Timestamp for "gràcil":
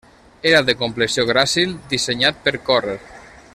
1.33-1.77